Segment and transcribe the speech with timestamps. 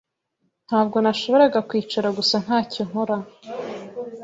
[0.67, 3.17] Ntabwo nashoboraga kwicara gusa ntacyo nkora.